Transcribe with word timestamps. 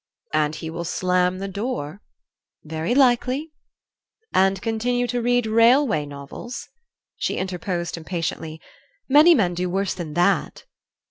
"And 0.33 0.55
he 0.55 0.71
will 0.71 0.83
slam 0.83 1.37
the 1.37 1.47
door" 1.47 2.01
"Very 2.63 2.95
likely." 2.95 3.51
"And 4.33 4.59
continue 4.59 5.05
to 5.05 5.21
read 5.21 5.45
railway 5.45 6.07
novels" 6.07 6.67
She 7.17 7.37
interposed, 7.37 7.97
impatiently: 7.97 8.59
"Many 9.07 9.35
men 9.35 9.53
do 9.53 9.69
worse 9.69 9.93
than 9.93 10.15
that." 10.15 10.65